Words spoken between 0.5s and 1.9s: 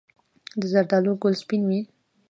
د زردالو ګل سپین وي؟